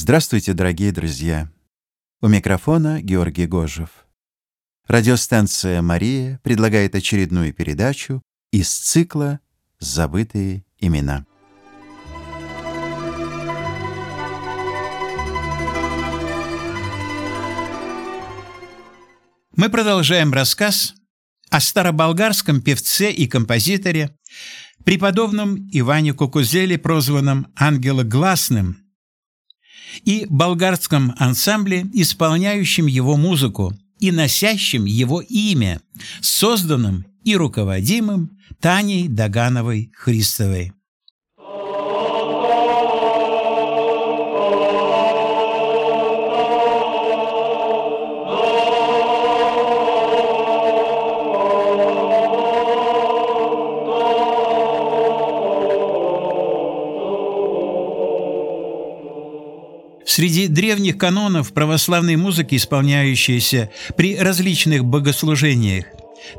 Здравствуйте, 0.00 0.52
дорогие 0.52 0.92
друзья! 0.92 1.50
У 2.20 2.28
микрофона 2.28 3.02
Георгий 3.02 3.46
Гожев. 3.46 4.06
Радиостанция 4.86 5.82
«Мария» 5.82 6.38
предлагает 6.44 6.94
очередную 6.94 7.52
передачу 7.52 8.22
из 8.52 8.70
цикла 8.70 9.40
«Забытые 9.80 10.64
имена». 10.78 11.26
Мы 19.56 19.68
продолжаем 19.68 20.32
рассказ 20.32 20.94
о 21.50 21.58
староболгарском 21.58 22.62
певце 22.62 23.10
и 23.10 23.26
композиторе, 23.26 24.16
преподобном 24.84 25.56
Иване 25.72 26.14
Кукузеле, 26.14 26.78
прозванном 26.78 27.48
«Ангелогласным», 27.56 28.87
и 30.04 30.26
болгарском 30.28 31.14
ансамбле, 31.18 31.86
исполняющем 31.92 32.86
его 32.86 33.16
музыку 33.16 33.76
и 33.98 34.10
носящем 34.12 34.84
его 34.84 35.20
имя, 35.20 35.80
созданным 36.20 37.06
и 37.24 37.36
руководимым 37.36 38.38
Таней 38.60 39.08
Дагановой 39.08 39.90
Среди 60.08 60.48
древних 60.48 60.96
канонов 60.96 61.52
православной 61.52 62.16
музыки, 62.16 62.54
исполняющейся 62.54 63.70
при 63.94 64.16
различных 64.16 64.82
богослужениях, 64.82 65.84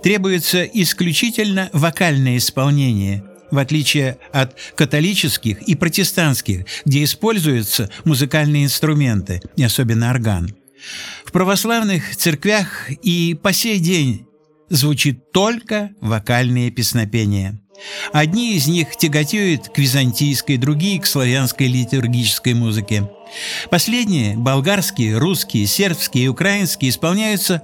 требуется 0.02 0.64
исключительно 0.64 1.70
вокальное 1.72 2.38
исполнение, 2.38 3.24
в 3.52 3.60
отличие 3.60 4.18
от 4.34 4.56
католических 4.74 5.62
и 5.62 5.76
протестантских, 5.76 6.66
где 6.84 7.04
используются 7.04 7.92
музыкальные 8.06 8.66
инструменты, 8.66 9.40
и 9.56 9.64
особенно 9.64 10.10
орган. 10.10 10.56
В 11.24 11.32
православных 11.32 12.16
церквях 12.18 12.90
и 12.90 13.36
по 13.36 13.54
сей 13.54 13.78
день 13.78 14.26
звучит 14.70 15.32
только 15.32 15.92
вокальное 16.02 16.72
песнопение. 16.72 17.60
Одни 18.12 18.56
из 18.56 18.68
них 18.68 18.96
тяготеют 18.96 19.70
к 19.70 19.78
византийской, 19.78 20.58
другие– 20.58 21.00
к 21.02 21.06
славянской 21.06 21.68
литургической 21.68 22.54
музыке. 22.54 23.10
Последние– 23.70 24.36
болгарские, 24.38 25.18
русские, 25.18 25.68
сербские 25.68 26.26
и 26.26 26.28
украинские– 26.28 26.90
исполняются 26.92 27.62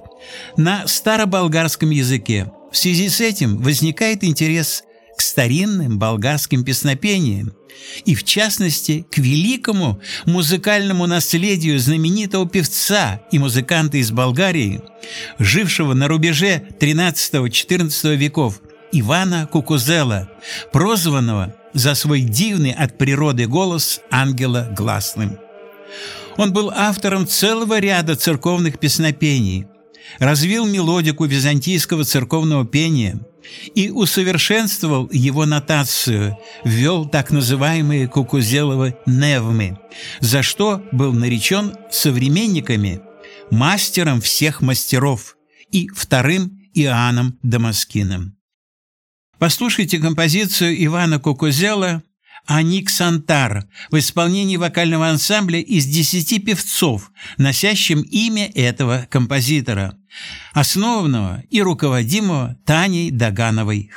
на 0.56 0.86
староболгарском 0.86 1.90
языке. 1.90 2.50
В 2.70 2.76
связи 2.76 3.08
с 3.08 3.20
этим 3.20 3.58
возникает 3.58 4.24
интерес 4.24 4.84
к 5.16 5.22
старинным 5.22 5.98
болгарским 5.98 6.64
песнопениям, 6.64 7.54
и 8.04 8.14
в 8.14 8.24
частности 8.24 9.06
к 9.10 9.18
великому 9.18 10.00
музыкальному 10.24 11.06
наследию 11.06 11.78
знаменитого 11.78 12.48
певца 12.48 13.22
и 13.30 13.38
музыканта 13.38 13.98
из 13.98 14.10
Болгарии, 14.10 14.82
жившего 15.38 15.94
на 15.94 16.08
рубеже 16.08 16.62
XIII-XIV 16.80 18.16
веков, 18.16 18.60
Ивана 18.92 19.46
Кукузела, 19.46 20.28
прозванного 20.72 21.54
за 21.72 21.94
свой 21.94 22.20
дивный 22.20 22.72
от 22.72 22.98
природы 22.98 23.46
голос 23.46 24.00
ангела 24.10 24.68
гласным. 24.76 25.38
Он 26.36 26.52
был 26.52 26.70
автором 26.70 27.26
целого 27.26 27.78
ряда 27.78 28.16
церковных 28.16 28.78
песнопений, 28.78 29.66
развил 30.18 30.66
мелодику 30.66 31.24
византийского 31.24 32.04
церковного 32.04 32.66
пения 32.66 33.20
и 33.74 33.90
усовершенствовал 33.90 35.08
его 35.10 35.46
нотацию, 35.46 36.36
ввел 36.64 37.06
так 37.06 37.30
называемые 37.30 38.08
Кукузеловы 38.08 38.96
невмы, 39.06 39.78
за 40.20 40.42
что 40.42 40.82
был 40.92 41.12
наречен 41.12 41.74
современниками 41.90 43.00
мастером 43.50 44.20
всех 44.20 44.60
мастеров 44.60 45.36
и 45.70 45.88
вторым 45.88 46.60
Иоанном 46.74 47.38
Дамаскиным. 47.42 48.36
Послушайте 49.38 49.98
композицию 49.98 50.82
Ивана 50.82 51.18
Кукузела 51.18 52.02
«Аниксантар» 52.46 53.66
в 53.90 53.98
исполнении 53.98 54.56
вокального 54.56 55.08
ансамбля 55.08 55.60
из 55.60 55.84
десяти 55.84 56.38
певцов, 56.38 57.10
носящим 57.36 58.00
имя 58.00 58.50
этого 58.54 59.06
композитора, 59.10 59.98
основанного 60.54 61.42
и 61.50 61.60
руководимого 61.60 62.56
Таней 62.64 63.10
Дагановой 63.10 63.90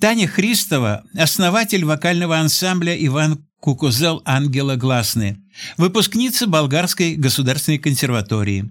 Таня 0.00 0.28
Христова– 0.28 1.04
основатель 1.14 1.84
вокального 1.84 2.38
ансамбля 2.38 2.94
«Иван 3.06 3.46
Кукузел 3.60 4.20
Ангела 4.26 4.76
Гласны», 4.76 5.38
выпускница 5.78 6.46
Болгарской 6.46 7.14
государственной 7.14 7.78
консерватории. 7.78 8.70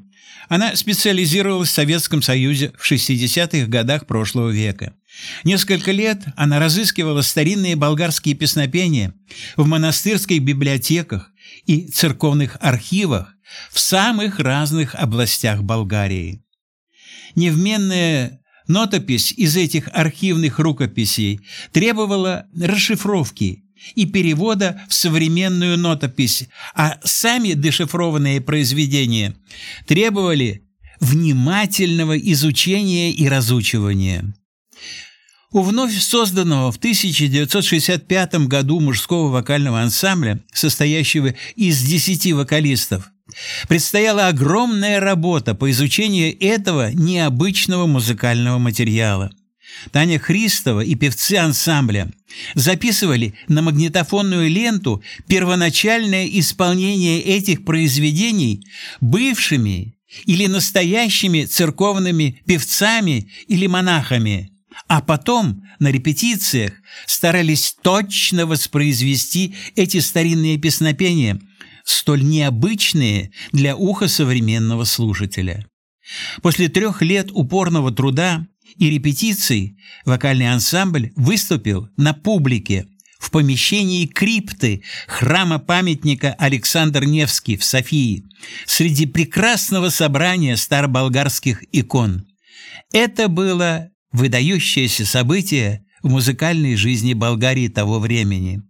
Она 0.50 0.75
специализировалась 0.75 1.70
в 1.70 1.74
Советском 1.74 2.22
Союзе 2.22 2.72
в 2.77 2.91
60-х 2.91 3.65
годах 3.65 4.05
прошлого 4.05 4.51
века. 4.51 4.94
Несколько 5.44 5.91
лет 5.91 6.22
она 6.36 6.60
разыскивала 6.60 7.24
старинные 7.24 7.75
болгарские 7.75 8.36
песнопения 8.36 9.15
в 9.55 9.65
монастырских 9.65 10.44
библиотеках 10.44 11.32
и 11.65 11.88
церковных 11.88 12.58
архивах 12.60 13.34
в 13.72 13.79
самых 13.79 14.39
разных 14.39 14.94
областях 14.94 15.63
Болгарии. 15.63 16.44
Невменная 17.34 18.41
нотопись 18.67 19.31
из 19.31 19.55
этих 19.55 19.89
архивных 19.93 20.60
рукописей 20.60 21.41
требовала 21.72 22.48
расшифровки 22.60 23.63
и 23.93 24.05
перевода 24.05 24.81
в 24.89 24.93
современную 24.93 25.77
нотопись, 25.77 26.48
а 26.74 26.98
сами 27.03 27.53
дешифрованные 27.53 28.41
произведения 28.41 29.36
требовали 29.86 30.63
внимательного 31.00 32.17
изучения 32.17 33.12
и 33.12 33.27
разучивания. 33.27 34.34
У 35.51 35.62
вновь 35.62 35.98
созданного 35.98 36.72
в 36.72 36.77
1965 36.77 38.36
году 38.48 38.79
мужского 38.81 39.29
вокального 39.29 39.81
ансамбля, 39.81 40.43
состоящего 40.53 41.34
из 41.55 41.81
10 41.81 42.34
вокалистов, 42.34 43.10
предстояла 43.67 44.27
огромная 44.27 44.99
работа 44.99 45.55
по 45.55 45.69
изучению 45.71 46.35
этого 46.39 46.91
необычного 46.91 47.85
музыкального 47.85 48.57
материала. 48.57 49.31
Таня 49.91 50.19
Христова 50.19 50.81
и 50.81 50.95
певцы 50.95 51.33
ансамбля 51.33 52.11
записывали 52.53 53.33
на 53.47 53.61
магнитофонную 53.61 54.49
ленту 54.49 55.03
первоначальное 55.27 56.27
исполнение 56.27 57.21
этих 57.21 57.65
произведений 57.65 58.65
бывшими 59.01 59.95
или 60.25 60.47
настоящими 60.47 61.45
церковными 61.45 62.41
певцами 62.45 63.29
или 63.47 63.67
монахами, 63.67 64.51
а 64.87 65.01
потом 65.01 65.63
на 65.79 65.89
репетициях 65.91 66.73
старались 67.05 67.75
точно 67.81 68.45
воспроизвести 68.45 69.55
эти 69.75 69.99
старинные 69.99 70.57
песнопения– 70.57 71.39
столь 71.85 72.23
необычные 72.23 73.31
для 73.53 73.75
уха 73.75 74.07
современного 74.07 74.83
слушателя. 74.83 75.65
После 76.41 76.67
трех 76.67 77.01
лет 77.01 77.29
упорного 77.31 77.91
труда 77.91 78.45
и 78.77 78.89
репетиций 78.89 79.77
вокальный 80.03 80.51
ансамбль 80.51 81.11
выступил 81.15 81.87
на 81.95 82.13
публике 82.13 82.87
в 83.19 83.31
помещении 83.31 84.05
крипты 84.05 84.83
храма-памятника 85.07 86.33
Александр 86.33 87.05
Невский 87.05 87.57
в 87.57 87.63
Софии 87.63 88.25
среди 88.65 89.05
прекрасного 89.05 89.89
собрания 89.89 90.57
староболгарских 90.57 91.63
икон. 91.71 92.25
Это 92.91 93.27
было 93.27 93.89
выдающееся 94.11 95.05
событие 95.05 95.85
в 96.03 96.09
музыкальной 96.09 96.75
жизни 96.75 97.13
Болгарии 97.13 97.67
того 97.67 97.99
времени. 97.99 98.61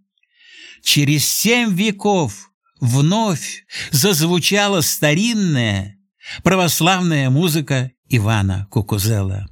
Через 0.82 1.26
семь 1.26 1.74
веков 1.74 2.50
вновь 2.80 3.64
зазвучала 3.90 4.80
старинная 4.80 5.98
православная 6.42 7.30
музыка 7.30 7.92
Ивана 8.08 8.66
Кукузела. 8.70 9.46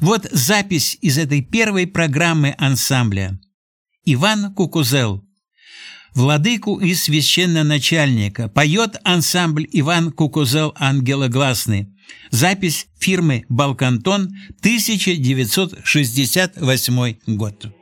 Вот 0.00 0.26
запись 0.30 0.96
из 1.00 1.18
этой 1.18 1.42
первой 1.42 1.86
программы 1.86 2.54
ансамбля. 2.58 3.38
Иван 4.04 4.54
Кукузел. 4.54 5.22
Владыку 6.14 6.80
и 6.80 6.94
священноначальника. 6.94 8.48
Поет 8.48 8.96
ансамбль 9.04 9.68
Иван 9.72 10.12
Кукузел 10.12 10.72
Ангелогласный. 10.76 11.92
Запись 12.30 12.86
фирмы 12.98 13.44
«Балкантон», 13.48 14.34
1968 14.60 17.36
год. 17.36 17.75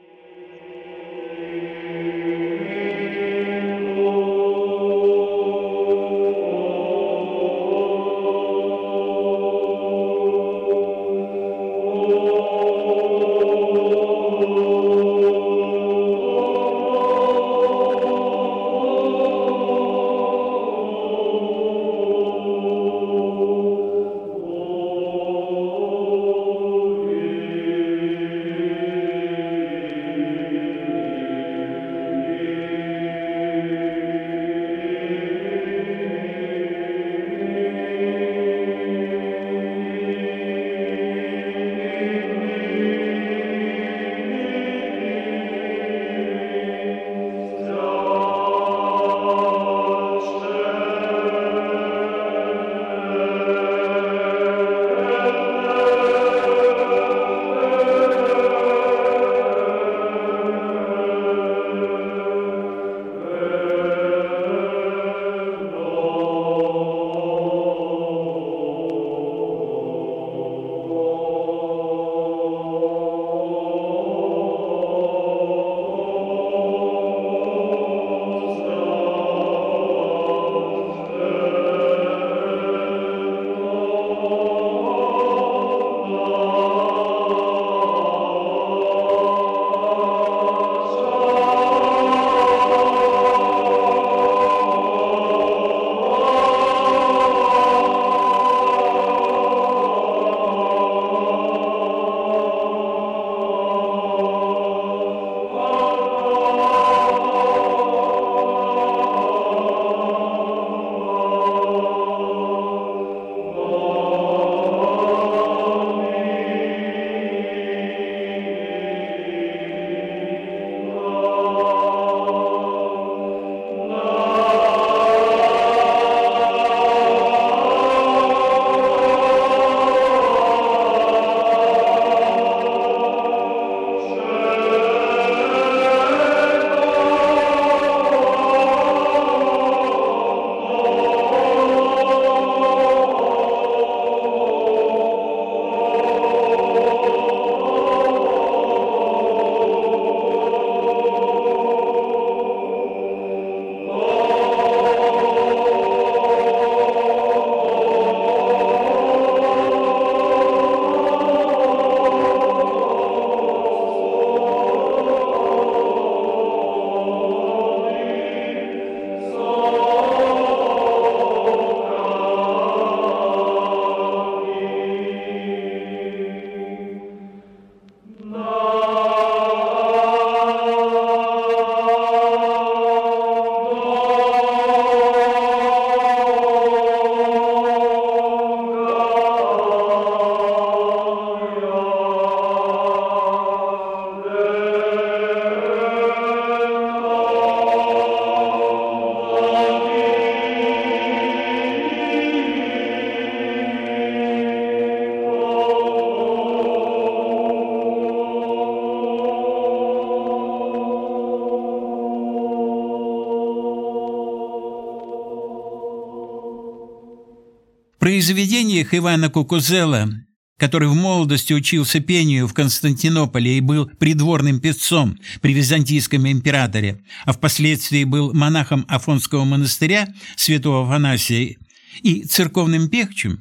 Произведениях 218.74 218.94
Ивана 218.94 219.30
Кукузела, 219.30 220.10
который 220.58 220.88
в 220.88 220.94
молодости 220.94 221.52
учился 221.52 222.00
пению 222.00 222.48
в 222.48 222.54
Константинополе 222.54 223.58
и 223.58 223.60
был 223.60 223.87
придворным 223.87 224.60
певцом 224.60 225.16
при 225.40 225.54
византийском 225.54 226.26
императоре, 226.26 227.00
а 227.24 227.32
впоследствии 227.32 228.04
был 228.04 228.34
монахом 228.34 228.84
Афонского 228.88 229.44
монастыря 229.44 230.08
святого 230.37 230.87
Афанасия 230.87 231.56
и 232.02 232.24
церковным 232.24 232.88
певчим, 232.88 233.38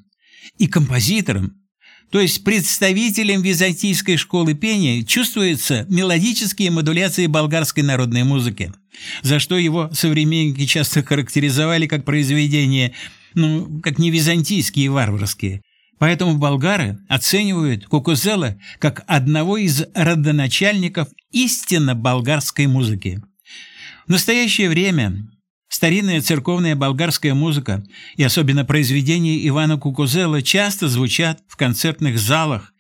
и 0.59 0.67
композитором, 0.67 1.53
то 2.11 2.19
есть 2.19 2.43
представителем 2.43 3.41
византийской 3.41 4.17
школы 4.17 4.53
пения, 4.53 5.03
чувствуются 5.03 5.87
мелодические 5.89 6.69
модуляции 6.69 7.25
болгарской 7.25 7.81
народной 7.81 8.23
музыки, 8.23 8.71
за 9.23 9.39
что 9.39 9.57
его 9.57 9.89
современники 9.93 10.67
часто 10.67 11.01
характеризовали 11.01 11.87
как 11.87 12.05
произведения, 12.05 12.93
ну, 13.35 13.81
как 13.81 13.99
не 13.99 14.11
византийские 14.11 14.85
и 14.85 14.89
варварские. 14.89 15.61
Поэтому 15.99 16.37
болгары 16.37 16.99
оценивают 17.07 17.85
Кукузела 17.85 18.57
как 18.79 19.03
одного 19.07 19.57
из 19.57 19.85
родоначальников 19.93 21.07
истинно 21.31 21.95
болгарской 21.95 22.67
музыки. 22.67 23.21
В 24.07 24.11
настоящее 24.11 24.69
время 24.69 25.27
Старинная 25.73 26.21
церковная 26.21 26.75
болгарская 26.75 27.33
музыка 27.33 27.83
и 28.15 28.21
особенно 28.21 28.63
произведения 28.63 29.47
Ивана 29.47 29.79
Кукузела 29.79 30.43
часто 30.43 30.87
звучат 30.87 31.41
в 31.47 31.57
концертных 31.57 32.19
залах 32.19 32.73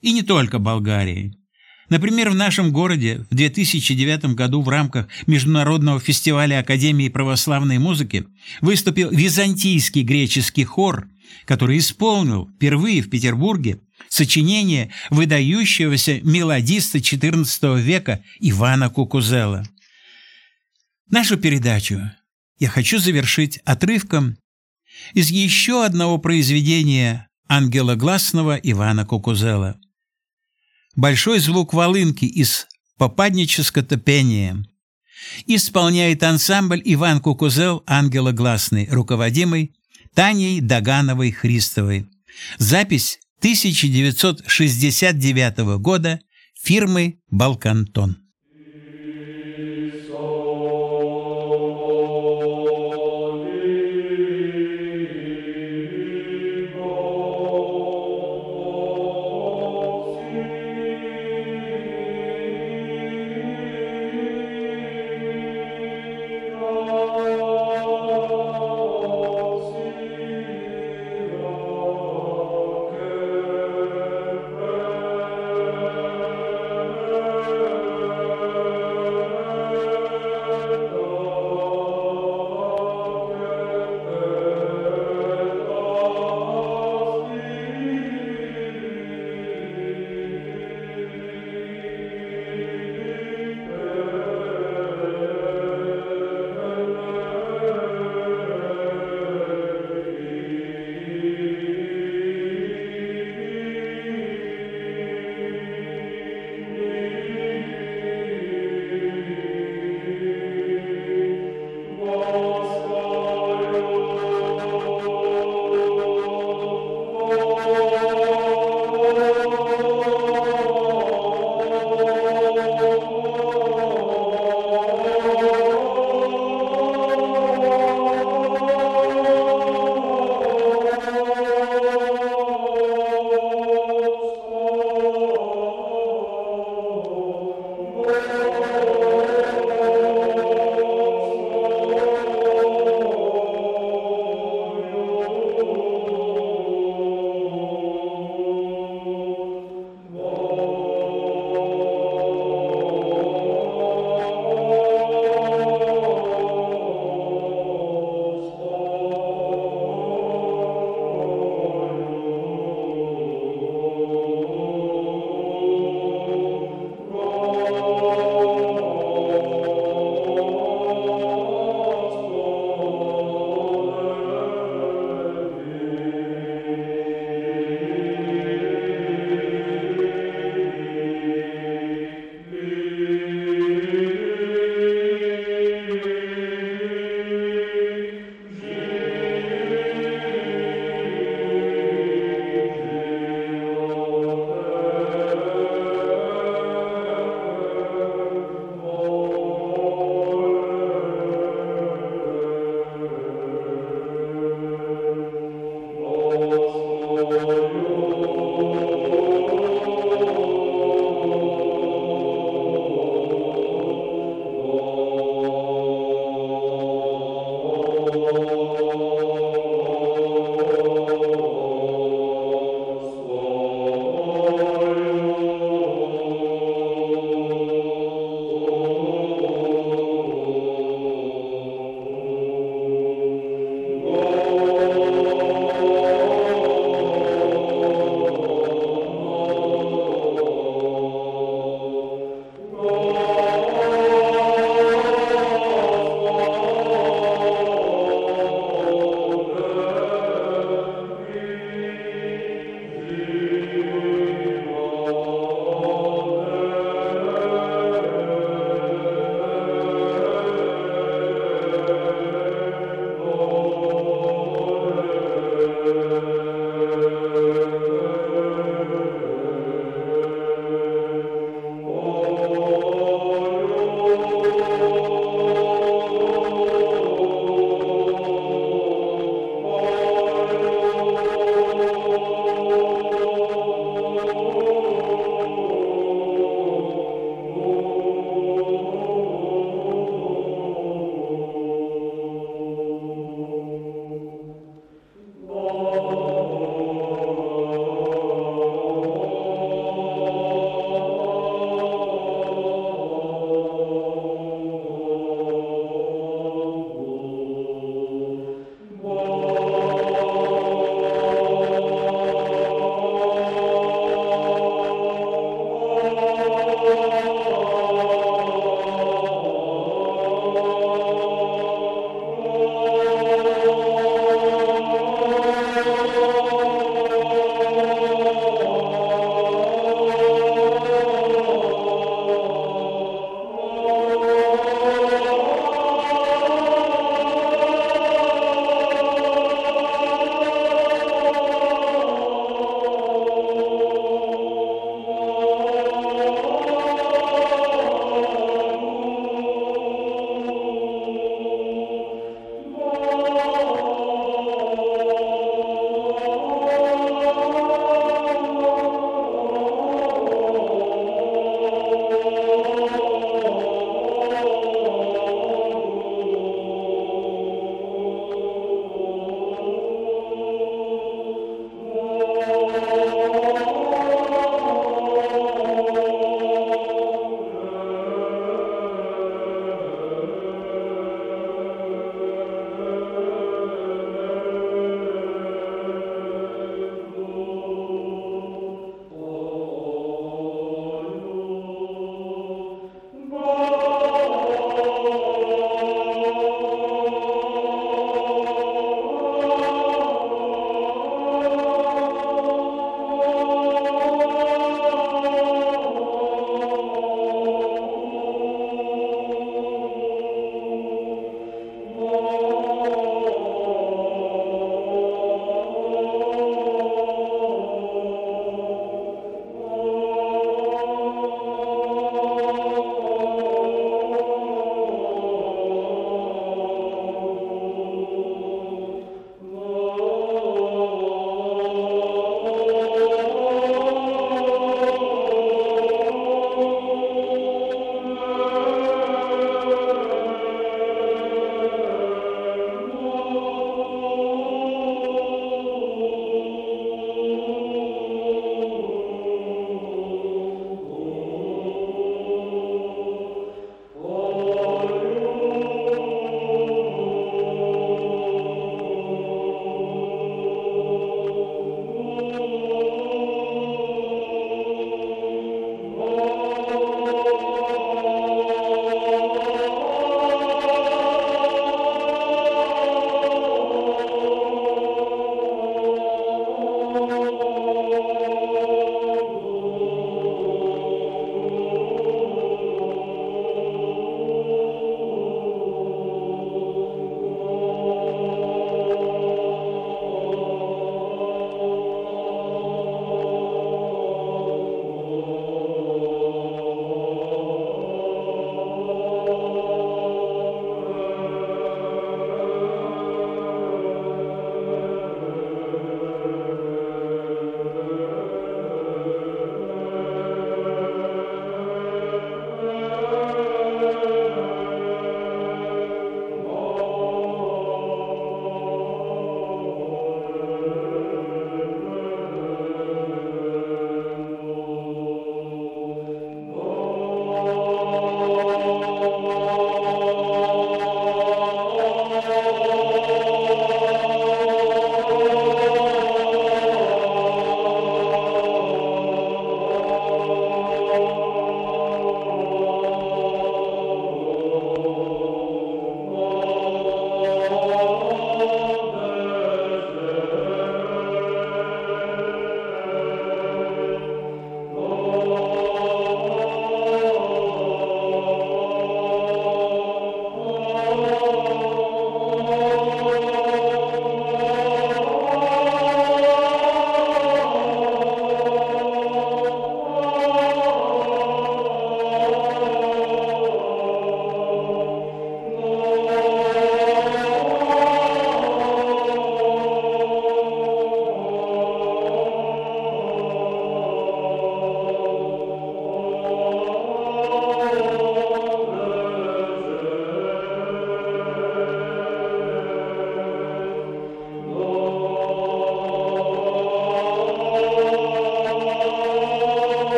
и 0.00 0.10
не 0.10 0.22
только 0.22 0.58
Болгарии. 0.58 1.34
Например, 1.90 2.30
в 2.30 2.36
нашем 2.36 2.70
городе 2.70 3.26
в 3.30 3.34
2009 3.34 4.36
году 4.36 4.62
в 4.62 4.68
рамках 4.68 5.08
Международного 5.26 5.98
фестиваля 5.98 6.60
Академии 6.60 7.08
православной 7.08 7.78
музыки 7.78 8.26
выступил 8.60 9.10
византийский 9.10 10.02
греческий 10.02 10.64
хор, 10.64 11.08
который 11.46 11.78
исполнил 11.78 12.48
впервые 12.54 13.02
в 13.02 13.10
Петербурге 13.10 13.80
сочинение 14.08 14.92
выдающегося 15.10 16.20
мелодиста 16.22 16.98
XIV 16.98 17.80
века 17.80 18.22
Ивана 18.38 18.88
Кукузела. 18.88 19.66
Нашу 21.10 21.38
передачу 21.38 22.00
я 22.60 22.68
хочу 22.68 23.00
завершить 23.00 23.58
отрывком 23.64 24.36
из 25.12 25.30
еще 25.30 25.84
одного 25.84 26.18
произведения 26.18 27.28
Ангела 27.48 27.96
Гласного 27.96 28.54
Ивана 28.54 29.04
Кукузела. 29.04 29.76
Большой 30.96 31.38
звук 31.38 31.72
волынки 31.72 32.24
из 32.24 32.66
попаднического 32.98 33.96
пения 33.96 34.66
исполняет 35.46 36.22
ансамбль 36.22 36.82
Иван 36.84 37.20
Кукузел 37.20 37.82
«Ангела 37.86 38.32
Гласный», 38.32 38.88
руководимый 38.90 39.74
Таней 40.14 40.60
Дагановой-Христовой. 40.60 42.06
Запись 42.58 43.18
1969 43.38 45.58
года 45.78 46.20
фирмы 46.60 47.20
«Балкантон». 47.30 48.19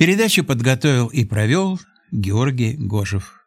Передачу 0.00 0.42
подготовил 0.44 1.08
и 1.08 1.26
провел 1.26 1.78
Георгий 2.10 2.74
Гожев. 2.74 3.46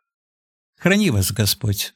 Храни 0.78 1.10
вас 1.10 1.32
Господь! 1.32 1.96